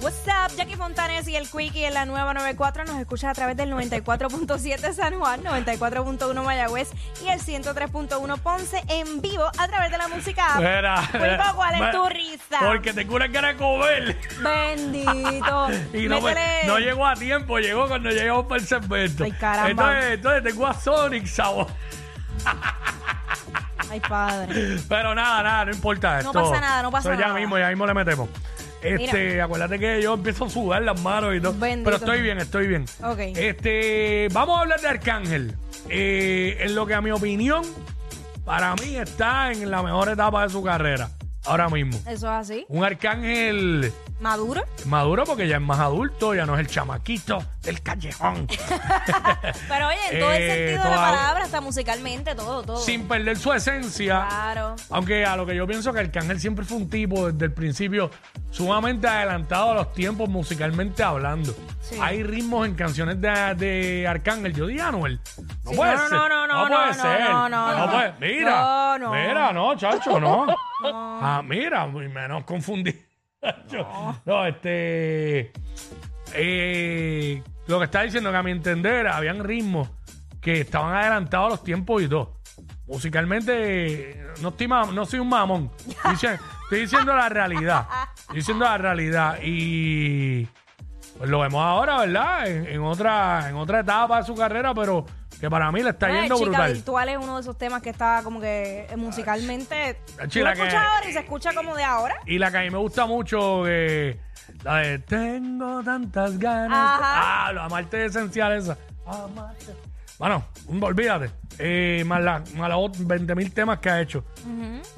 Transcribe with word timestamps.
What's 0.00 0.20
up, 0.28 0.54
Jackie 0.56 0.76
Fontanes 0.76 1.26
y 1.26 1.34
el 1.34 1.48
Quickie 1.50 1.84
en 1.84 1.92
la 1.94 2.04
nueva 2.06 2.32
94 2.32 2.84
nos 2.84 2.96
escuchas 3.00 3.30
a 3.30 3.34
través 3.34 3.56
del 3.56 3.72
94.7 3.72 4.92
San 4.94 5.18
Juan, 5.18 5.42
94.1 5.42 6.44
Mayagüez 6.44 6.90
y 7.24 7.28
el 7.28 7.40
103.1 7.40 8.38
Ponce 8.38 8.80
en 8.86 9.20
vivo 9.20 9.44
a 9.58 9.66
través 9.66 9.90
de 9.90 9.98
la 9.98 10.06
música. 10.06 10.54
app. 10.54 10.60
Espera, 10.60 11.02
Quicko, 11.10 11.56
¿cuál 11.56 11.82
es 11.82 11.90
tu 11.90 12.08
risa? 12.10 12.58
Porque 12.64 12.92
te 12.92 13.06
cura 13.08 13.26
de 13.26 13.56
comer. 13.56 14.16
Bendito. 14.40 15.68
Y 15.92 16.08
no, 16.08 16.20
Métele- 16.20 16.64
no 16.66 16.78
llegó 16.78 17.04
a 17.06 17.14
tiempo, 17.14 17.58
llegó 17.58 17.88
cuando 17.88 18.10
llegamos 18.10 18.46
para 18.46 18.60
el 18.60 18.66
segmento. 18.68 19.24
Ay, 19.24 19.32
caramba. 19.32 19.70
Entonces, 19.70 20.12
entonces 20.14 20.42
tengo 20.44 20.66
a 20.66 20.74
Sonic 20.74 21.26
sabor. 21.26 21.66
Ay, 23.90 24.00
padre. 24.00 24.76
Pero 24.88 25.14
nada, 25.14 25.42
nada, 25.42 25.64
no 25.64 25.70
importa. 25.72 26.22
No 26.22 26.30
esto- 26.30 26.50
pasa 26.50 26.60
nada, 26.60 26.82
no 26.82 26.90
pasa 26.92 27.10
esto 27.10 27.20
Ya 27.20 27.28
nada. 27.28 27.40
mismo, 27.40 27.58
ya 27.58 27.68
mismo 27.68 27.84
le 27.86 27.94
metemos. 27.94 28.28
Este, 28.82 29.40
acuérdate 29.42 29.78
que 29.78 30.02
yo 30.02 30.14
empiezo 30.14 30.44
a 30.44 30.50
sudar 30.50 30.82
las 30.82 31.00
manos 31.02 31.34
y 31.34 31.40
todo. 31.40 31.52
Bendito. 31.54 31.84
Pero 31.84 31.96
estoy 31.96 32.22
bien, 32.22 32.38
estoy 32.38 32.66
bien. 32.68 32.84
Ok. 33.02 33.18
Este, 33.18 34.28
vamos 34.32 34.58
a 34.58 34.60
hablar 34.62 34.80
de 34.80 34.88
Arcángel. 34.88 35.54
Eh, 35.88 36.58
en 36.60 36.74
lo 36.74 36.86
que 36.86 36.94
a 36.94 37.00
mi 37.00 37.10
opinión, 37.10 37.64
para 38.44 38.74
mí 38.76 38.96
está 38.96 39.52
en 39.52 39.70
la 39.70 39.82
mejor 39.82 40.08
etapa 40.10 40.42
de 40.44 40.50
su 40.50 40.62
carrera. 40.62 41.10
Ahora 41.44 41.68
mismo. 41.68 41.98
Eso 42.06 42.12
es 42.12 42.24
así. 42.24 42.66
Un 42.68 42.84
Arcángel 42.84 43.90
¿Maduro? 44.20 44.64
maduro 44.84 45.24
porque 45.24 45.48
ya 45.48 45.56
es 45.56 45.62
más 45.62 45.78
adulto, 45.78 46.34
ya 46.34 46.44
no 46.44 46.54
es 46.54 46.60
el 46.60 46.66
chamaquito 46.66 47.42
del 47.68 47.82
callejón. 47.82 48.46
Pero 49.68 49.88
oye, 49.88 49.98
en 50.10 50.18
todo 50.20 50.32
el 50.32 50.42
Eh, 50.42 50.48
sentido 50.48 50.68
de 50.70 50.76
la 50.76 50.82
toda- 50.96 50.96
palabra, 51.10 51.44
hasta 51.44 51.60
musicalmente, 51.60 52.34
todo, 52.34 52.62
todo. 52.62 52.78
Sin 52.78 53.06
perder 53.06 53.36
su 53.36 53.52
esencia. 53.52 54.26
Claro. 54.28 54.74
Aunque 54.90 55.24
a 55.26 55.36
lo 55.36 55.44
que 55.46 55.54
yo 55.54 55.66
pienso 55.66 55.92
que 55.92 56.00
Arcángel 56.00 56.40
siempre 56.40 56.64
fue 56.64 56.78
un 56.78 56.88
tipo 56.88 57.30
desde 57.30 57.44
el 57.44 57.52
principio 57.52 58.10
sumamente 58.50 59.06
adelantado 59.06 59.72
a 59.72 59.74
los 59.74 59.92
tiempos 59.92 60.28
musicalmente 60.28 61.02
hablando. 61.02 61.54
Sí. 61.80 61.96
Hay 62.00 62.22
ritmos 62.22 62.66
en 62.66 62.74
canciones 62.74 63.20
de, 63.20 63.28
de 63.56 64.06
Arcángel. 64.08 64.54
Yo 64.54 64.66
dije 64.66 64.80
Anuel. 64.80 65.20
No 65.64 65.70
Sí, 65.70 65.76
puede 65.76 65.92
no, 65.92 65.98
ser. 66.08 66.12
no, 66.12 66.28
no, 66.28 66.46
no, 66.46 66.66
puede 66.68 66.86
no, 66.86 66.94
ser. 66.94 67.20
no, 67.30 67.48
no, 67.48 67.78
no. 67.86 67.92
puede- 67.92 68.12
Mira. 68.20 68.50
No, 68.50 68.98
no. 68.98 69.10
Mira, 69.12 69.52
no, 69.52 69.76
chacho, 69.76 70.18
no. 70.18 70.46
Ah, 70.84 71.42
mira, 71.44 71.86
muy 71.86 72.08
menos 72.08 72.44
confundí. 72.44 72.94
Chacho. 73.42 73.86
No, 74.24 74.46
este. 74.46 75.52
Eh, 76.34 77.42
lo 77.66 77.78
que 77.78 77.84
está 77.84 78.02
diciendo 78.02 78.30
que 78.30 78.36
a 78.36 78.42
mi 78.42 78.50
entender 78.50 79.08
habían 79.08 79.42
ritmos 79.44 79.90
que 80.40 80.60
estaban 80.60 80.94
adelantados 80.94 81.46
a 81.46 81.50
los 81.50 81.64
tiempos 81.64 82.02
y 82.02 82.08
todo. 82.08 82.38
Musicalmente, 82.86 84.24
no, 84.40 84.48
estoy 84.48 84.66
no 84.66 85.04
soy 85.04 85.20
un 85.20 85.28
mamón. 85.28 85.70
Estoy 86.10 86.80
diciendo, 86.80 87.14
la 87.14 87.28
realidad. 87.28 87.86
Estoy 88.16 88.36
diciendo 88.36 88.64
la 88.64 88.78
realidad. 88.78 89.38
Y 89.42 90.46
pues 91.16 91.28
lo 91.28 91.40
vemos 91.40 91.62
ahora, 91.62 91.98
¿verdad? 92.00 92.46
En 92.46 92.80
otra, 92.82 93.48
en 93.48 93.56
otra 93.56 93.80
etapa 93.80 94.18
de 94.18 94.24
su 94.24 94.34
carrera, 94.34 94.72
pero 94.74 95.04
que 95.40 95.48
para 95.50 95.70
mí 95.70 95.82
le 95.82 95.90
está 95.90 96.08
yendo 96.08 96.36
Chica 96.36 96.48
brutal. 96.48 96.72
Virtual 96.74 97.08
es 97.10 97.16
uno 97.18 97.34
de 97.36 97.40
esos 97.42 97.56
temas 97.58 97.80
que 97.82 97.90
está 97.90 98.20
como 98.24 98.40
que 98.40 98.86
musicalmente. 98.96 100.00
Tú 100.20 100.26
chila, 100.26 100.50
lo 100.50 100.56
que- 100.56 100.62
escuchas 100.62 100.86
ahora 100.86 101.08
y 101.08 101.12
se 101.12 101.18
escucha 101.20 101.54
como 101.54 101.76
de 101.76 101.84
ahora. 101.84 102.16
Y 102.26 102.38
la 102.38 102.50
que 102.50 102.58
a 102.58 102.60
mí 102.62 102.70
me 102.70 102.78
gusta 102.78 103.06
mucho, 103.06 103.64
eh, 103.68 104.18
la 104.64 104.78
de 104.78 104.98
Tengo 105.00 105.82
tantas 105.84 106.38
ganas. 106.38 106.76
Ajá. 107.00 107.46
Ah, 107.48 107.52
lo 107.52 107.62
amarte 107.62 108.04
esencial 108.06 108.56
esa. 108.56 108.76
Amarte. 109.06 109.74
Bueno, 110.18 110.44
olvídate. 110.80 111.30
Eh, 111.60 112.02
más, 112.06 112.20
la, 112.22 112.42
más 112.56 112.68
los 112.70 113.06
20 113.06 113.34
mil 113.36 113.52
temas 113.54 113.78
que 113.78 113.90
ha 113.90 114.00
hecho. 114.00 114.24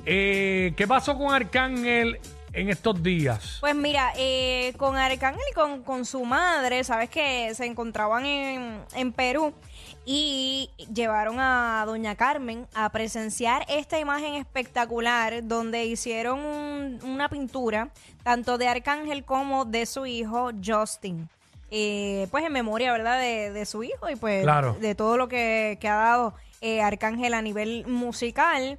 Eh, 0.07 0.73
¿Qué 0.77 0.87
pasó 0.87 1.17
con 1.17 1.35
Arcángel 1.35 2.19
en 2.53 2.69
estos 2.71 3.03
días? 3.03 3.59
Pues 3.61 3.75
mira, 3.75 4.13
eh, 4.17 4.73
con 4.79 4.97
Arcángel 4.97 5.43
y 5.51 5.55
con, 5.55 5.83
con 5.83 6.05
su 6.07 6.25
madre, 6.25 6.83
sabes 6.85 7.11
que 7.11 7.55
se 7.55 7.67
encontraban 7.67 8.25
en, 8.25 8.81
en 8.95 9.13
Perú 9.13 9.55
y 10.07 10.71
llevaron 10.93 11.37
a 11.39 11.83
doña 11.87 12.15
Carmen 12.17 12.67
a 12.75 12.89
presenciar 12.91 13.65
esta 13.69 13.99
imagen 13.99 14.35
espectacular 14.35 15.47
donde 15.47 15.85
hicieron 15.87 16.41
un- 16.41 16.99
una 17.05 17.29
pintura 17.29 17.91
tanto 18.23 18.59
de 18.59 18.67
Arcángel 18.69 19.25
como 19.25 19.65
de 19.65 19.87
su 19.87 20.07
hijo 20.07 20.51
Justin. 20.65 21.29
Eh, 21.71 22.27
pues 22.33 22.45
en 22.45 22.53
memoria, 22.53 22.91
¿verdad? 22.93 23.21
De, 23.21 23.53
de 23.53 23.65
su 23.67 23.85
hijo 23.85 24.09
y 24.11 24.17
pues 24.17 24.43
Claro. 24.43 24.77
de 24.81 24.95
todo 24.97 25.17
lo 25.17 25.29
que, 25.29 25.79
que 25.81 25.89
ha 25.89 25.95
dado 25.97 26.35
eh, 26.61 26.83
Arcángel 26.83 27.33
a 27.35 27.43
nivel 27.43 27.87
musical. 27.87 28.79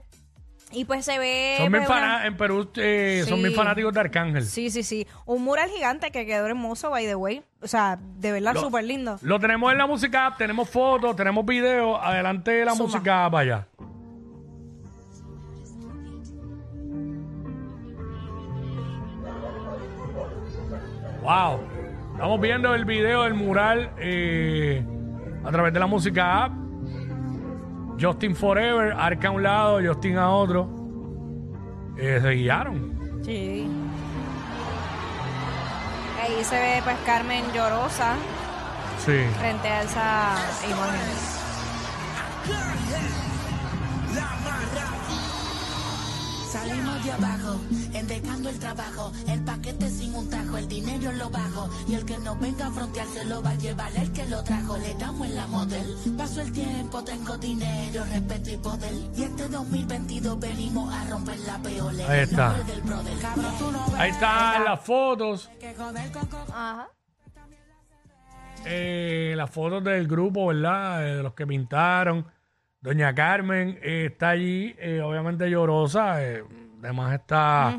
Y 0.74 0.86
pues 0.86 1.04
se 1.06 1.20
ve... 1.20 1.56
Son 1.58 1.72
bien 1.72 1.84
pues, 1.86 1.98
una- 1.98 2.08
fana- 2.20 2.26
en 2.28 2.38
Perú 2.38 2.70
eh, 2.78 3.24
son 3.28 3.38
Sí. 3.38 3.44
bien 3.44 3.56
fanáticos 3.56 3.94
de 3.94 4.00
Arcángel. 4.00 4.46
Sí, 4.46 4.70
sí, 4.70 4.84
sí. 4.84 5.06
Un 5.26 5.44
mural 5.44 5.70
gigante 5.70 6.12
que 6.12 6.26
quedó 6.26 6.46
hermoso, 6.48 6.90
by 6.90 7.06
the 7.06 7.16
way. 7.16 7.44
O 7.62 7.68
sea, 7.68 8.00
de 8.18 8.32
verdad, 8.32 8.54
Lo- 8.54 8.62
súper 8.62 8.84
lindo. 8.86 9.18
Lo 9.22 9.40
tenemos 9.40 9.72
en 9.72 9.78
la 9.78 9.86
música 9.88 10.28
app, 10.28 10.38
tenemos 10.38 10.70
fotos, 10.70 11.16
tenemos 11.16 11.46
videos. 11.46 12.00
Adelante 12.02 12.52
de 12.52 12.66
la 12.66 12.72
Suma. 12.76 12.86
música 12.86 13.26
allá. 13.26 13.68
Wow. 21.22 21.60
Estamos 22.14 22.42
viendo 22.42 22.74
el 22.76 22.86
video 22.86 23.24
del 23.24 23.34
mural 23.34 23.92
eh, 23.98 24.84
a 25.44 25.52
través 25.52 25.74
de 25.74 25.80
la 25.80 25.88
música 25.88 26.46
app. 26.46 26.54
Justin 28.00 28.36
Forever, 28.36 28.94
Arca 28.94 29.28
a 29.28 29.32
un 29.32 29.44
lado, 29.44 29.80
Justin 29.86 30.18
a 30.18 30.30
otro. 30.30 30.68
Eh, 31.98 32.20
se 32.22 32.30
guiaron. 32.32 33.22
Sí. 33.24 33.68
Ahí 36.22 36.44
se 36.44 36.56
ve, 36.60 36.82
pues, 36.84 36.98
Carmen 37.06 37.44
llorosa 37.54 38.16
Sí. 39.06 39.24
frente 39.40 39.68
a 39.68 39.82
esa 39.84 40.36
imagen. 40.68 41.32
Salimos 46.62 47.04
de 47.04 47.12
abajo, 47.12 47.60
endecando 47.94 48.50
el 48.50 48.60
trabajo, 48.60 49.12
el 49.28 49.44
paquete 49.44 49.90
sin 49.90 50.14
un 50.14 50.30
tajo, 50.30 50.58
el 50.60 50.68
dinero 50.68 51.12
lo 51.14 51.30
bajo, 51.32 51.68
y 51.88 51.96
el 51.96 52.06
que 52.06 52.18
no 52.20 52.36
venga 52.36 52.68
a 52.68 52.72
frontear 52.72 53.08
se 53.08 53.26
lo 53.26 53.42
va 53.42 53.50
a 53.50 53.56
llevar 53.56 53.92
el 53.98 54.12
que 54.12 54.26
lo 54.28 54.44
trajo, 54.44 54.78
le 54.78 54.94
damos 54.94 55.28
en 55.28 55.36
la 55.36 55.48
model. 55.48 55.96
Paso 56.16 56.42
el 56.42 56.52
tiempo, 56.52 57.04
tengo 57.04 57.36
dinero, 57.40 58.04
respeto 58.12 58.52
y 58.52 58.58
poder, 58.58 58.94
y 59.18 59.24
este 59.24 59.48
2022 59.48 60.40
venimos 60.40 60.94
a 60.94 61.10
romper 61.10 61.40
la 61.40 61.58
peole. 61.58 62.04
Ahí 62.06 62.20
está. 62.20 62.52
El 62.52 62.58
nombre 62.58 62.74
del 62.74 62.82
brother. 62.84 63.18
Cabrón, 63.20 63.54
tú 63.58 63.72
no 63.72 63.86
Ahí 63.98 64.12
están 64.12 64.64
las 64.64 64.80
fotos. 64.82 65.50
Ajá. 66.54 66.88
eh, 68.66 69.34
las 69.36 69.50
fotos 69.50 69.84
del 69.84 70.08
grupo, 70.08 70.46
¿verdad? 70.46 71.08
Eh, 71.08 71.16
de 71.16 71.24
los 71.24 71.34
que 71.34 71.48
pintaron. 71.48 72.28
Doña 72.82 73.14
Carmen 73.14 73.78
eh, 73.84 74.08
está 74.12 74.30
allí, 74.30 74.76
eh, 74.80 75.02
obviamente 75.02 75.48
llorosa. 75.50 76.18
Eh, 76.82 76.86
además 76.86 77.14
está 77.14 77.78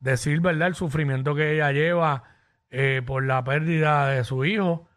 decir, 0.00 0.40
¿verdad? 0.40 0.68
El 0.68 0.74
sufrimiento 0.74 1.34
que 1.34 1.54
ella 1.54 1.72
lleva 1.72 2.24
eh, 2.70 3.02
por 3.04 3.24
la 3.24 3.44
pérdida 3.44 4.08
de 4.08 4.24
su 4.24 4.44
hijo. 4.44 4.88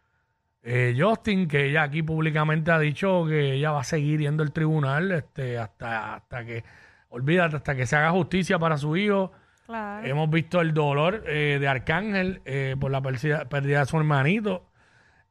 Eh, 0.62 0.96
Justin, 0.98 1.46
que 1.46 1.66
ella 1.66 1.82
aquí 1.82 2.02
públicamente 2.02 2.70
ha 2.70 2.78
dicho 2.78 3.26
que 3.26 3.52
ella 3.52 3.70
va 3.72 3.80
a 3.80 3.84
seguir 3.84 4.20
yendo 4.20 4.42
al 4.42 4.52
tribunal 4.52 5.12
este, 5.12 5.58
hasta, 5.58 6.14
hasta 6.14 6.44
que, 6.44 6.64
olvídate, 7.10 7.56
hasta 7.56 7.74
que 7.74 7.84
se 7.84 7.96
haga 7.96 8.10
justicia 8.10 8.58
para 8.58 8.78
su 8.78 8.96
hijo. 8.96 9.32
Claro. 9.66 10.06
Hemos 10.06 10.30
visto 10.30 10.60
el 10.60 10.72
dolor 10.72 11.22
eh, 11.26 11.58
de 11.60 11.68
Arcángel 11.68 12.40
eh, 12.44 12.76
por 12.80 12.90
la 12.90 13.02
pérdida, 13.02 13.44
pérdida 13.46 13.80
de 13.80 13.86
su 13.86 13.96
hermanito. 13.98 14.70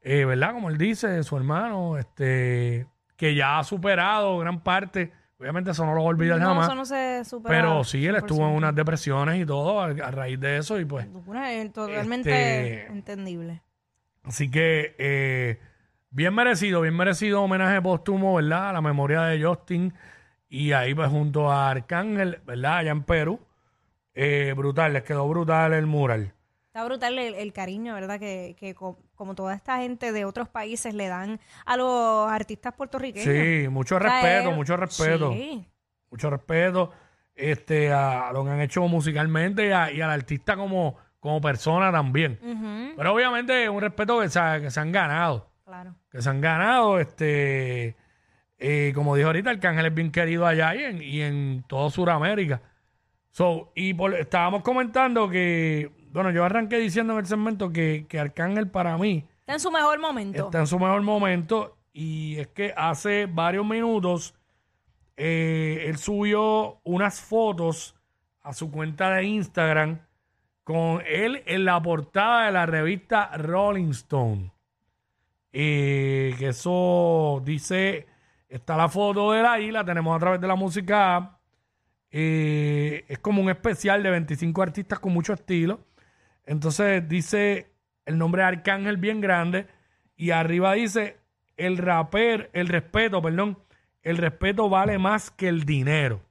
¿verdad? 0.06 0.52
Como 0.52 0.70
él 0.70 0.78
dice, 0.78 1.24
su 1.24 1.38
hermano, 1.38 1.98
este, 1.98 2.88
que 3.16 3.36
ya 3.36 3.58
ha 3.58 3.64
superado 3.64 4.38
gran 4.38 4.60
parte. 4.60 5.14
Obviamente 5.39 5.71
eso 5.71 5.85
no 5.85 5.94
lo 5.95 6.03
olvidar 6.03 6.39
No, 6.39 6.47
jamás. 6.50 6.68
eso 6.68 6.75
no 6.75 6.85
se 6.85 7.25
supera. 7.25 7.56
pero 7.62 7.83
sí, 7.83 8.06
él 8.06 8.15
estuvo 8.15 8.41
en 8.47 8.53
100%. 8.53 8.57
unas 8.57 8.75
depresiones 8.75 9.41
y 9.41 9.45
todo 9.45 9.81
a, 9.81 9.85
a 9.88 10.12
raíz 10.12 10.39
de 10.39 10.57
eso 10.57 10.80
y 10.80 10.85
pues... 10.85 11.07
Totalmente 11.74 12.30
Este- 12.83 12.91
entendible. 12.91 13.62
Así 14.24 14.50
que 14.50 14.95
eh, 14.97 15.59
bien 16.12 16.33
merecido, 16.33 16.81
bien 16.81 16.95
merecido 16.95 17.41
homenaje 17.41 17.81
póstumo, 17.81 18.35
¿verdad? 18.35 18.69
A 18.69 18.74
la 18.74 18.81
memoria 18.81 19.21
de 19.24 19.44
Justin 19.44 19.94
y 20.47 20.71
ahí 20.71 20.94
pues 20.94 21.09
junto 21.09 21.51
a 21.51 21.71
Arcángel, 21.71 22.39
¿verdad? 22.45 22.77
Allá 22.77 22.91
en 22.91 23.03
Perú. 23.03 23.39
Eh, 24.13 24.53
brutal, 24.56 24.94
les 24.94 25.03
quedó 25.03 25.27
brutal 25.27 25.74
el 25.74 25.88
mural. 25.88 26.33
Está 26.68 26.86
brutal 26.86 27.18
el, 27.19 27.33
el 27.36 27.51
cariño, 27.53 27.94
¿verdad? 27.95 28.19
Que, 28.19 28.56
como 29.24 29.36
toda 29.36 29.56
esta 29.56 29.78
gente 29.78 30.12
de 30.12 30.25
otros 30.25 30.50
países 30.50 30.94
le 30.94 31.08
dan 31.08 31.40
a 31.66 31.78
los 31.78 32.30
artistas 32.30 32.74
puertorriqueños. 32.74 33.25
Sí, 33.64 33.68
mucho 33.70 33.98
respeto, 33.98 34.50
es- 34.50 34.56
mucho 34.56 34.75
respeto. 34.78 35.31
Sí. 35.31 35.66
Mucho 36.12 36.30
respeto 36.30 36.92
este, 37.36 37.92
a, 37.92 38.31
lo 38.34 38.44
que 38.44 38.52
han 38.52 38.60
hecho 38.62 38.86
musicalmente 38.88 39.68
y, 39.68 39.72
a- 39.72 39.92
y 39.92 40.02
al 40.02 40.12
artista 40.12 40.56
como, 40.58 40.98
como 41.20 41.40
persona 41.42 41.92
también. 41.92 42.38
Pero 42.98 43.14
obviamente 43.14 43.70
un 43.70 43.81
respeto 43.81 44.20
que 44.20 44.28
se, 44.30 44.40
que 44.62 44.70
se 44.70 44.80
han 44.80 44.92
ganado. 44.92 45.50
Claro. 45.66 45.96
que 46.12 46.22
se 46.22 46.30
han 46.30 46.42
ganado. 46.42 47.00
Este, 47.00 47.96
eh, 48.60 48.92
como 48.94 49.16
dijo 49.16 49.28
ahorita, 49.30 49.50
Arcángel 49.50 49.86
es 49.88 49.94
bien 49.96 50.12
querido 50.12 50.46
allá 50.46 50.75
y 50.75 50.84
en, 50.84 51.02
y 51.02 51.22
en 51.22 51.64
todo 51.68 51.90
Sudamérica. 51.90 52.62
So, 53.31 53.72
y 53.74 53.94
por- 53.96 54.14
estábamos 54.14 54.62
comentando 54.62 55.28
que, 55.30 55.90
bueno, 56.13 56.31
yo 56.31 56.45
arranqué 56.45 56.77
diciendo 56.77 57.13
en 57.13 57.19
el 57.19 57.25
segmento 57.25 57.71
que, 57.71 58.06
que 58.07 58.19
Arcángel 58.19 58.69
para 58.69 58.98
mí 58.98 59.25
Está 59.39 59.54
en 59.54 59.60
su 59.60 59.71
mejor 59.71 60.00
momento. 60.00 60.45
está 60.45 60.60
en 60.60 60.68
su 60.68 60.80
mejor 60.80 61.01
momento 61.01 61.75
y 61.92 62.38
es 62.38 62.48
que 62.48 62.74
hace 62.77 63.25
varios 63.25 63.65
minutos 63.65 64.33
eh, 65.18 65.86
él 65.88 65.98
subió 65.98 66.80
unas 66.83 67.19
fotos 67.19 67.95
a 68.42 68.54
su 68.54 68.71
cuenta 68.71 69.12
de 69.12 69.25
Instagram 69.25 70.00
con 70.63 71.01
él 71.06 71.44
en 71.45 71.65
la 71.65 71.81
portada 71.81 72.45
de 72.45 72.51
la 72.51 72.65
revista 72.65 73.36
Rolling 73.38 73.89
Stone. 73.92 74.51
Eh, 75.51 76.33
que 76.39 76.48
eso 76.48 77.42
dice, 77.44 78.07
está 78.50 78.75
la 78.75 78.89
foto 78.89 79.31
de 79.31 79.42
él 79.42 79.45
ahí, 79.45 79.71
la 79.71 79.86
tenemos 79.86 80.15
a 80.15 80.19
través 80.19 80.42
de 80.42 80.48
la 80.48 80.56
música. 80.56 81.15
app. 81.18 81.39
Eh, 82.12 83.06
es 83.07 83.19
como 83.19 83.42
un 83.42 83.50
especial 83.50 84.01
de 84.04 84.10
25 84.10 84.62
artistas 84.62 85.00
con 85.00 85.13
mucho 85.13 85.33
estilo. 85.33 85.80
Entonces 86.45 87.07
dice 87.07 87.72
el 88.06 88.18
nombre 88.18 88.44
Arcángel 88.44 88.98
bien 88.98 89.22
grande 89.22 89.68
y 90.16 90.31
arriba 90.31 90.74
dice 90.74 91.18
el 91.57 91.78
raper, 91.78 92.50
el 92.54 92.68
respeto, 92.68 93.22
perdón, 93.22 93.57
el 94.01 94.18
respeto 94.18 94.69
vale 94.69 94.98
más 94.98 95.31
que 95.31 95.48
el 95.48 95.63
dinero. 95.66 96.22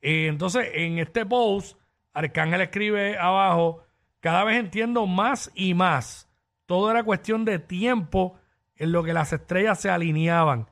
Eh, 0.00 0.26
entonces 0.26 0.68
en 0.74 0.98
este 0.98 1.26
post 1.26 1.78
Arcángel 2.12 2.60
escribe 2.62 3.18
abajo, 3.18 3.84
cada 4.20 4.44
vez 4.44 4.58
entiendo 4.58 5.06
más 5.06 5.50
y 5.54 5.74
más. 5.74 6.28
Todo 6.66 6.90
era 6.90 7.04
cuestión 7.04 7.44
de 7.44 7.58
tiempo 7.58 8.38
en 8.76 8.92
lo 8.92 9.02
que 9.04 9.12
las 9.12 9.32
estrellas 9.32 9.80
se 9.80 9.90
alineaban 9.90 10.68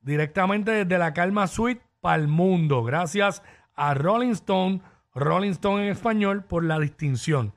directamente 0.00 0.70
desde 0.70 0.98
la 0.98 1.12
Calma 1.12 1.46
Suite 1.46 1.82
para 2.00 2.16
el 2.16 2.28
mundo. 2.28 2.82
Gracias 2.82 3.42
a 3.74 3.94
Rolling 3.94 4.32
Stone, 4.32 4.80
Rolling 5.14 5.50
Stone 5.50 5.84
en 5.84 5.90
español, 5.90 6.44
por 6.44 6.64
la 6.64 6.78
distinción. 6.78 7.52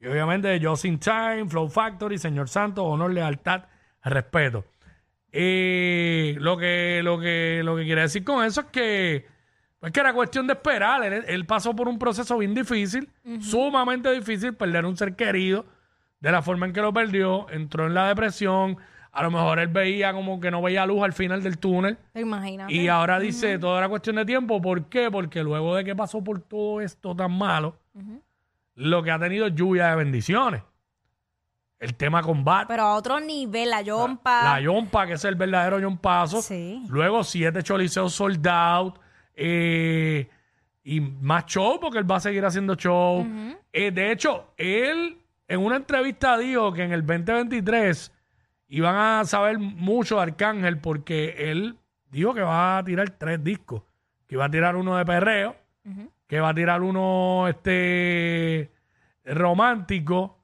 Y 0.00 0.06
obviamente 0.06 0.60
Just 0.62 0.84
in 0.84 0.98
Time, 0.98 1.48
Flow 1.48 1.68
Factory, 1.68 2.18
Señor 2.18 2.48
Santos, 2.48 2.84
honor, 2.86 3.12
lealtad, 3.12 3.64
respeto. 4.02 4.64
Eh, 5.32 6.36
lo, 6.38 6.56
que, 6.56 7.00
lo, 7.02 7.18
que, 7.18 7.62
lo 7.64 7.76
que 7.76 7.84
quiere 7.84 8.02
decir 8.02 8.24
con 8.24 8.44
eso 8.44 8.62
es 8.62 8.66
que, 8.68 9.26
pues 9.80 9.92
que 9.92 10.00
era 10.00 10.12
cuestión 10.12 10.46
de 10.46 10.54
esperar. 10.54 11.02
Él, 11.04 11.24
él 11.26 11.46
pasó 11.46 11.74
por 11.74 11.88
un 11.88 11.98
proceso 11.98 12.38
bien 12.38 12.54
difícil, 12.54 13.10
sumamente 13.40 14.12
difícil, 14.12 14.54
perder 14.54 14.84
un 14.86 14.96
ser 14.96 15.16
querido 15.16 15.66
de 16.20 16.32
la 16.32 16.42
forma 16.42 16.66
en 16.66 16.72
que 16.72 16.80
lo 16.80 16.92
perdió, 16.92 17.48
entró 17.50 17.86
en 17.86 17.94
la 17.94 18.08
depresión. 18.08 18.78
A 19.18 19.22
lo 19.24 19.30
mejor 19.32 19.58
él 19.58 19.66
veía 19.68 20.12
como 20.12 20.38
que 20.38 20.48
no 20.50 20.62
veía 20.62 20.86
luz 20.86 21.02
al 21.02 21.12
final 21.12 21.42
del 21.42 21.58
túnel. 21.58 21.98
¿Te 22.12 22.20
imaginas? 22.20 22.70
Y 22.70 22.86
ahora 22.86 23.18
dice, 23.18 23.58
todo 23.58 23.76
era 23.76 23.88
cuestión 23.88 24.14
de 24.16 24.24
tiempo. 24.24 24.62
¿Por 24.62 24.84
qué? 24.84 25.10
Porque 25.10 25.42
luego 25.42 25.74
de 25.74 25.84
que 25.84 25.96
pasó 25.96 26.22
por 26.22 26.40
todo 26.40 26.80
esto 26.80 27.16
tan 27.16 27.36
malo, 27.36 27.76
lo 28.76 29.02
que 29.02 29.10
ha 29.10 29.18
tenido 29.18 29.46
es 29.48 29.54
lluvia 29.54 29.88
de 29.88 29.96
bendiciones. 29.96 30.62
El 31.80 31.94
tema 31.94 32.22
combate. 32.22 32.66
Pero 32.68 32.82
a 32.84 32.94
otro 32.94 33.18
nivel, 33.18 33.70
la 33.70 33.82
yompa. 33.82 34.44
La 34.44 34.60
Yompa, 34.60 35.06
que 35.06 35.12
es 35.14 35.24
el 35.24 35.34
verdadero 35.34 35.78
Yompazo. 35.80 36.40
Sí. 36.42 36.82
Luego 36.88 37.22
siete 37.24 37.62
choliseos 37.62 38.12
sold 38.12 38.46
out. 38.46 38.98
eh, 39.34 40.28
y 40.84 41.00
más 41.00 41.44
show, 41.46 41.78
porque 41.80 41.98
él 41.98 42.10
va 42.10 42.16
a 42.16 42.20
seguir 42.20 42.44
haciendo 42.44 42.74
show. 42.74 43.26
Eh, 43.72 43.90
de 43.90 44.10
hecho, 44.12 44.52
él 44.56 45.18
en 45.46 45.60
una 45.60 45.76
entrevista 45.76 46.38
dijo 46.38 46.72
que 46.72 46.82
en 46.84 46.92
el 46.92 47.04
2023 47.04 48.12
iban 48.68 48.96
a 48.96 49.24
saber 49.24 49.58
mucho 49.58 50.16
de 50.16 50.22
Arcángel 50.22 50.78
porque 50.78 51.50
él 51.50 51.76
dijo 52.10 52.34
que 52.34 52.42
va 52.42 52.78
a 52.78 52.84
tirar 52.84 53.10
tres 53.10 53.42
discos. 53.42 53.82
Que 54.26 54.34
iba 54.34 54.44
a 54.44 54.50
tirar 54.50 54.76
uno 54.76 54.96
de 54.96 55.04
perreo, 55.04 55.56
que 56.26 56.40
va 56.40 56.50
a 56.50 56.54
tirar 56.54 56.82
uno 56.82 57.48
este 57.48 58.70
romántico 59.24 60.38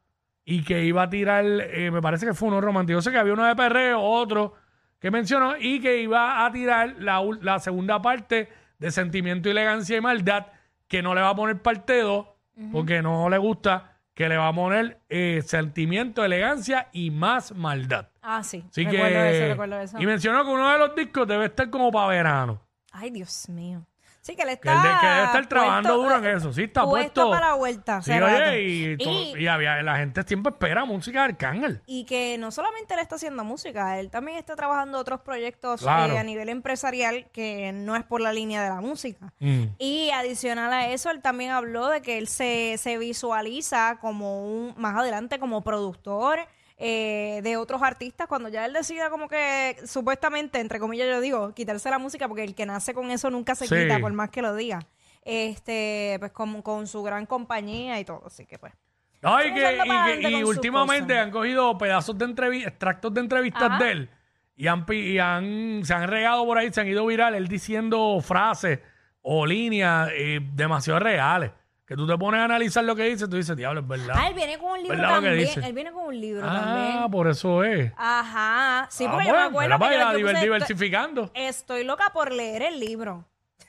y 0.44 0.62
que 0.62 0.84
iba 0.84 1.02
a 1.02 1.10
tirar, 1.10 1.44
eh, 1.44 1.90
me 1.90 2.00
parece 2.00 2.26
que 2.26 2.34
fue 2.34 2.48
uno 2.48 2.60
romántico. 2.60 2.98
Yo 2.98 3.02
sé 3.02 3.10
que 3.10 3.18
había 3.18 3.34
uno 3.34 3.44
de 3.44 3.54
perreo, 3.54 4.00
otro 4.00 4.54
que 4.98 5.10
mencionó, 5.10 5.54
y 5.58 5.80
que 5.80 6.00
iba 6.00 6.46
a 6.46 6.50
tirar 6.50 6.94
la, 6.98 7.22
la 7.42 7.58
segunda 7.58 8.00
parte 8.00 8.48
de 8.78 8.90
Sentimiento, 8.90 9.50
Elegancia 9.50 9.98
y 9.98 10.00
Maldad, 10.00 10.46
que 10.88 11.02
no 11.02 11.14
le 11.14 11.20
va 11.20 11.30
a 11.30 11.34
poner 11.34 11.60
parte 11.60 12.00
2, 12.00 12.26
porque 12.72 13.02
no 13.02 13.28
le 13.28 13.36
gusta, 13.36 13.93
que 14.14 14.28
le 14.28 14.36
va 14.36 14.48
a 14.48 14.54
poner 14.54 15.00
eh, 15.08 15.42
Sentimiento, 15.44 16.24
Elegancia 16.24 16.88
y 16.92 17.10
más 17.10 17.54
Maldad. 17.54 18.08
Ah, 18.22 18.42
sí. 18.42 18.64
Así 18.70 18.84
recuerdo 18.84 19.08
que. 19.08 19.38
eso, 19.38 19.48
recuerdo 19.48 19.80
eso. 19.80 19.98
Y 20.00 20.06
mencionó 20.06 20.44
que 20.44 20.50
uno 20.50 20.70
de 20.70 20.78
los 20.78 20.94
discos 20.94 21.26
debe 21.26 21.46
estar 21.46 21.68
como 21.68 21.90
para 21.90 22.08
verano. 22.08 22.60
Ay, 22.92 23.10
Dios 23.10 23.48
mío. 23.48 23.84
Sí, 24.26 24.34
que 24.34 24.40
él 24.40 24.48
Que, 24.48 24.54
está. 24.54 24.72
él 24.72 24.78
de- 24.82 25.00
que 25.02 25.06
debe 25.06 25.24
estar 25.26 25.46
trabajando 25.50 25.88
puesto- 25.90 26.02
duro 26.02 26.16
en 26.30 26.36
eso. 26.38 26.50
Sí, 26.54 26.62
está 26.62 26.82
puesto 26.84 27.12
puesto. 27.12 27.30
para 27.30 27.48
la 27.48 27.54
vuelta. 27.56 28.00
Sí, 28.00 28.10
hace 28.10 28.20
rato. 28.20 28.34
oye, 28.48 28.62
y, 28.62 28.96
to- 28.96 29.10
Y- 29.10 29.42
y 29.42 29.46
había, 29.48 29.82
la 29.82 29.96
gente 29.98 30.22
siempre 30.22 30.50
espera 30.50 30.86
música 30.86 31.18
de 31.18 31.24
Arcángel. 31.32 31.82
Y 31.84 32.04
que 32.06 32.38
no 32.38 32.50
solamente 32.50 32.94
él 32.94 33.00
está 33.00 33.16
haciendo 33.16 33.44
música, 33.44 34.00
él 34.00 34.08
también 34.10 34.38
está 34.38 34.56
trabajando 34.56 34.98
otros 34.98 35.20
proyectos 35.20 35.82
Claro. 35.82 36.14
eh, 36.14 36.18
a 36.18 36.22
nivel 36.24 36.48
empresarial 36.48 37.26
que 37.32 37.72
no 37.74 37.96
es 37.96 38.02
por 38.04 38.22
la 38.22 38.32
línea 38.32 38.62
de 38.62 38.70
la 38.70 38.80
música. 38.80 39.30
Mm. 39.40 39.64
Y 39.78 40.08
adicional 40.10 40.72
a 40.72 40.88
eso, 40.88 41.10
él 41.10 41.20
también 41.20 41.50
habló 41.50 41.88
de 41.90 42.00
que 42.00 42.16
él 42.16 42.26
se, 42.26 42.76
se 42.78 42.96
visualiza 42.96 43.98
como 44.00 44.42
un, 44.46 44.72
más 44.78 44.96
adelante 44.96 45.38
como 45.38 45.60
productor 45.62 46.38
eh, 46.86 47.40
de 47.42 47.56
otros 47.56 47.80
artistas 47.82 48.26
cuando 48.26 48.50
ya 48.50 48.66
él 48.66 48.74
decida 48.74 49.08
como 49.08 49.26
que 49.26 49.76
supuestamente, 49.86 50.60
entre 50.60 50.78
comillas 50.78 51.08
yo 51.08 51.20
digo, 51.22 51.54
quitarse 51.54 51.88
la 51.88 51.98
música 51.98 52.28
porque 52.28 52.44
el 52.44 52.54
que 52.54 52.66
nace 52.66 52.92
con 52.92 53.10
eso 53.10 53.30
nunca 53.30 53.54
se 53.54 53.66
Sí. 53.66 53.74
quita 53.74 53.98
por 54.00 54.12
más 54.12 54.28
que 54.28 54.42
lo 54.42 54.54
diga. 54.54 54.80
Este, 55.24 56.16
pues 56.18 56.32
con, 56.32 56.60
con 56.60 56.86
su 56.86 57.02
gran 57.02 57.24
compañía 57.24 57.98
y 57.98 58.04
todo, 58.04 58.22
así 58.26 58.44
que 58.44 58.58
pues. 58.58 58.74
No, 59.22 59.40
y, 59.42 59.54
que, 59.54 59.78
y, 60.18 60.20
que- 60.20 60.44
últimamente 60.44 61.18
han 61.18 61.30
cogido 61.30 61.78
pedazos 61.78 62.18
de 62.18 62.26
entrevistas, 62.26 62.72
extractos 62.72 63.14
de 63.14 63.20
entrevistas 63.22 63.62
Ajá. 63.62 63.82
de 63.82 63.90
él 63.90 64.10
y, 64.54 64.66
han, 64.66 64.84
y 64.90 65.18
han, 65.18 65.80
se 65.84 65.94
han 65.94 66.08
regado 66.08 66.44
por 66.44 66.58
ahí, 66.58 66.70
se 66.70 66.82
han 66.82 66.88
ido 66.88 67.06
viral, 67.06 67.34
él 67.34 67.48
diciendo 67.48 68.18
frases 68.22 68.80
o 69.22 69.46
líneas 69.46 70.10
eh, 70.12 70.40
demasiado 70.52 71.00
reales. 71.00 71.50
Que 71.86 71.96
tú 71.96 72.06
te 72.06 72.16
pones 72.16 72.40
a 72.40 72.44
analizar 72.44 72.82
lo 72.82 72.96
que 72.96 73.02
dice, 73.04 73.28
tú 73.28 73.36
dices, 73.36 73.54
diablo, 73.56 73.80
es 73.80 73.86
verdad. 73.88 74.14
Ah, 74.18 74.28
él 74.28 74.34
viene 74.34 74.56
con 74.58 74.70
un 74.72 74.78
libro 74.82 74.96
¿Verdad 74.96 75.16
lo 75.16 75.20
que 75.20 75.26
también. 75.26 75.46
dice? 75.48 75.66
Él 75.66 75.72
viene 75.74 75.92
con 75.92 76.04
un 76.06 76.18
libro 76.20 76.46
ah, 76.48 76.60
también. 76.64 77.10
por 77.10 77.28
eso 77.28 77.62
es. 77.62 77.92
Ajá. 77.96 78.86
Sí, 78.90 79.04
Ah, 79.06 79.10
porque 79.12 79.26
yo 79.28 79.32
me 79.34 79.38
acuerdo 79.42 79.78
que 79.78 79.84
yo- 79.98 80.18
yo 80.18 80.26
puse- 80.28 80.40
diversificando. 80.40 81.30
Estoy 81.34 81.84
loca 81.84 82.10
por 82.14 82.32
leer 82.32 82.62
el 82.62 82.80
libro. 82.80 83.26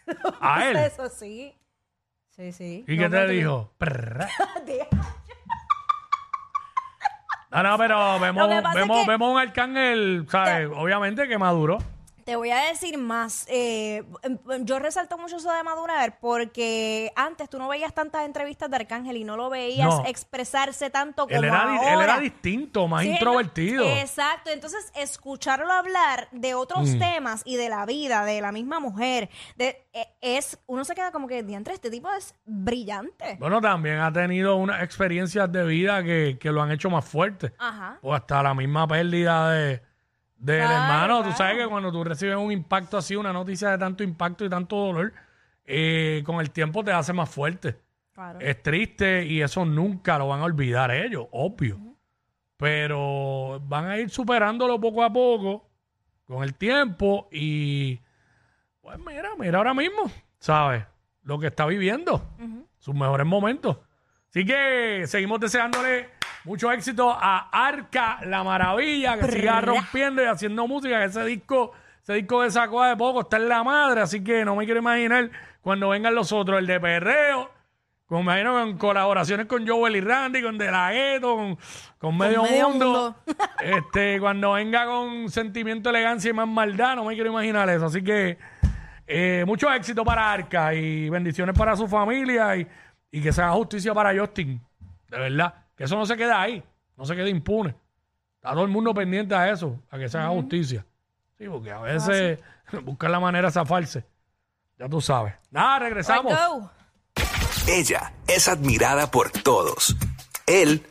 A 0.39 0.65
él. 0.69 0.77
Eso 0.77 1.10
sí. 1.10 1.53
Sí, 2.29 2.51
sí. 2.53 2.86
¿Y 2.88 2.98
qué 2.98 3.10
te 3.10 3.27
dijo? 3.27 3.74
Prrra. 3.77 4.29
No, 7.51 7.63
no, 7.63 7.77
pero 7.77 8.19
vemos, 8.19 8.43
Lo 8.43 8.50
que 8.55 8.62
pasa 8.62 8.69
es 8.69 8.75
vemos, 8.88 9.03
que- 9.05 9.12
vemos 9.12 9.31
un 9.34 9.39
arcángel, 9.39 10.25
¿sabes? 10.29 10.69
Obviamente 10.75 11.27
que 11.27 11.38
maduró. 11.38 11.77
Te 12.25 12.36
voy 12.36 12.50
a 12.50 12.58
decir 12.65 12.98
más. 12.98 13.46
eh, 13.50 14.03
yo 14.62 14.79
resalto 14.79 15.15
mucho 15.20 15.38
eso 15.38 15.53
de 15.53 15.62
madurar 15.62 16.17
porque 16.20 17.12
antes 17.15 17.48
tú 17.50 17.60
no 17.60 17.67
veías 17.67 17.94
tantas 17.94 18.25
entrevistas 18.25 18.67
de 18.72 18.77
Arcángel 18.77 19.15
y 19.17 19.24
no 19.24 19.38
lo 19.38 19.51
veías 19.51 19.88
No. 20.00 20.05
expresarse 20.08 20.89
tanto 20.89 21.27
como 21.27 21.38
Él 21.38 21.44
era, 21.46 21.62
ahora. 21.62 21.94
él 21.94 22.01
era 22.01 22.20
distinto, 22.20 22.88
más 22.88 23.03
Sí, 23.03 23.10
introvertido. 23.12 23.86
no, 23.86 23.91
exacto. 23.98 24.50
Entonces, 24.50 24.91
escucharlo 24.96 25.72
hablar 25.72 26.27
de 26.32 26.55
otros 26.55 26.89
Mm. 26.89 27.00
temas 27.00 27.44
y 27.46 27.58
de 27.58 27.70
la 27.70 27.86
vida 27.86 28.25
de 28.25 28.41
la 28.41 28.51
misma 28.51 28.79
mujer, 28.79 29.29
de, 29.55 29.86
e- 29.94 30.08
es 30.22 30.58
uno 30.65 30.84
se 30.84 30.96
queda 30.96 31.12
como 31.12 31.27
que, 31.27 31.44
diantre, 31.44 31.75
este 31.75 31.91
tipo 31.91 32.10
es 32.12 32.34
brillante. 32.44 33.36
Bueno, 33.39 33.62
también 33.62 34.00
ha 34.00 34.12
tenido 34.12 34.55
unas 34.55 34.82
experiencias 34.82 35.51
de 35.51 35.63
vida 35.63 36.03
que, 36.03 36.38
que 36.39 36.51
lo 36.51 36.63
han 36.63 36.72
hecho 36.72 36.89
más 36.89 37.05
fuerte. 37.05 37.53
Ajá. 37.60 38.00
O 38.01 38.15
hasta 38.15 38.41
la 38.41 38.55
misma 38.55 38.88
pérdida 38.88 39.51
de 39.51 39.82
del 40.38 40.60
Claro, 40.60 40.74
hermano. 40.74 41.24
Tú 41.24 41.38
sabes 41.38 41.58
que 41.58 41.68
cuando 41.68 41.92
tú 41.92 42.04
recibes 42.04 42.36
un 42.36 42.51
impacto 42.51 42.98
así, 42.98 43.15
una 43.15 43.34
noticia 43.34 43.72
de 43.72 43.77
tanto 43.77 44.04
impacto 44.04 44.46
y 44.46 44.50
tanto 44.50 44.75
dolor, 44.75 45.13
eh, 45.65 46.24
con 46.25 46.39
el 46.39 46.51
tiempo 46.51 46.84
te 46.84 46.92
hace 46.92 47.13
más 47.13 47.30
fuerte. 47.30 47.80
Claro. 48.13 48.39
Es 48.39 48.62
triste 48.63 49.25
y 49.25 49.42
eso 49.42 49.65
nunca 49.65 50.18
lo 50.18 50.27
van 50.27 50.42
a 50.42 50.46
olvidar 50.46 50.92
ellos, 50.92 51.27
obvio. 51.32 51.77
Pero 52.58 53.62
van 53.65 53.88
a 53.88 53.98
ir 53.98 54.10
superándolo 54.10 54.80
poco 54.80 55.04
a 55.04 55.12
poco 55.12 55.70
con 56.25 56.44
el 56.44 56.54
tiempo 56.56 57.27
y 57.32 58.00
pues 58.82 58.98
mira, 59.00 59.32
mira 59.38 59.58
ahora 59.58 59.74
mismo, 59.74 60.12
¿sabes? 60.39 60.86
Lo 61.24 61.39
que 61.39 61.48
está 61.48 61.65
viviendo, 61.65 62.24
sus 62.80 62.94
mejores 62.94 63.25
momentos. 63.25 63.77
Así 64.30 64.46
que 64.46 65.06
seguimos 65.08 65.39
deseándole 65.39 66.10
mucho 66.45 66.71
éxito 66.71 67.09
a 67.11 67.49
Arca 67.51 68.19
La 68.25 68.43
Maravilla, 68.43 69.17
que 69.17 69.31
siga 69.31 69.61
rompiendo 69.61 70.21
y 70.21 70.25
haciendo 70.25 70.67
música, 70.67 70.99
que 70.99 71.05
ese 71.05 71.25
disco, 71.25 71.73
ese 72.03 72.13
disco 72.13 72.41
que 72.41 72.51
sacó 72.51 72.83
de 72.83 72.95
poco 72.95 73.21
está 73.21 73.37
en 73.37 73.49
la 73.49 73.63
madre, 73.63 74.01
así 74.01 74.23
que 74.23 74.45
no 74.45 74.55
me 74.55 74.65
quiero 74.65 74.79
imaginar 74.79 75.29
cuando 75.61 75.89
vengan 75.89 76.13
los 76.13 76.31
otros, 76.31 76.59
el 76.59 76.67
de 76.67 76.79
Perreo, 76.79 77.49
con, 78.05 78.19
me 78.19 78.39
imagino 78.39 78.53
con 78.53 78.77
colaboraciones 78.77 79.47
con 79.47 79.67
Joel 79.67 79.95
y 79.95 80.01
Randy, 80.01 80.43
con 80.43 80.59
De 80.59 80.69
La 80.69 80.91
Ghetto, 80.91 81.35
con, 81.35 81.57
con 81.97 82.15
Medio, 82.15 82.43
Medio 82.43 82.69
Mundo. 82.69 82.85
Mundo. 82.85 83.15
este, 83.59 84.19
cuando 84.19 84.53
venga 84.53 84.85
con 84.85 85.29
sentimiento, 85.29 85.89
elegancia 85.89 86.29
y 86.29 86.33
más 86.33 86.47
maldad, 86.47 86.95
no 86.97 87.05
me 87.05 87.15
quiero 87.15 87.31
imaginar 87.31 87.67
eso. 87.71 87.87
Así 87.87 88.03
que 88.03 88.37
eh, 89.07 89.43
mucho 89.47 89.73
éxito 89.73 90.05
para 90.05 90.31
Arca 90.31 90.75
y 90.75 91.09
bendiciones 91.09 91.57
para 91.57 91.75
su 91.75 91.87
familia 91.87 92.55
y, 92.57 92.67
y 93.09 93.21
que 93.23 93.33
se 93.33 93.41
haga 93.41 93.53
justicia 93.53 93.91
para 93.95 94.15
Justin. 94.15 94.61
De 95.09 95.17
verdad. 95.17 95.64
Que 95.75 95.84
eso 95.86 95.96
no 95.96 96.05
se 96.05 96.15
quede 96.15 96.32
ahí. 96.32 96.63
No 96.98 97.05
se 97.05 97.15
quede 97.15 97.29
impune. 97.29 97.75
Está 98.36 98.51
todo 98.51 98.63
el 98.63 98.70
mundo 98.70 98.94
pendiente 98.94 99.36
a 99.36 99.50
eso, 99.50 99.82
a 99.89 99.98
que 99.98 100.08
se 100.08 100.17
haga 100.17 100.29
justicia. 100.29 100.86
Sí, 101.38 101.48
porque 101.48 101.72
a 101.72 101.79
veces 101.79 102.39
buscan 102.84 103.12
la 103.12 103.20
manera 103.20 103.48
de 103.50 103.53
zafarse. 103.53 104.05
Ya 104.77 104.88
tú 104.89 105.01
sabes. 105.01 105.34
Nada, 105.51 105.79
regresamos. 105.79 106.34
Ella 107.67 108.13
es 108.27 108.48
admirada 108.48 109.10
por 109.10 109.32
todos. 109.32 109.96
Él, 110.46 110.86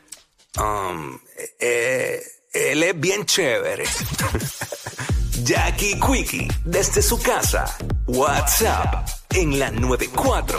um, 0.58 1.18
eh, 1.60 2.20
él 2.52 2.82
es 2.82 2.98
bien 2.98 3.24
chévere. 3.24 3.84
Jackie 5.44 6.00
Quickie, 6.00 6.48
desde 6.64 7.02
su 7.02 7.20
casa. 7.20 7.66
WhatsApp 8.06 9.08
en 9.30 9.58
la 9.58 9.70
94. 9.70 10.58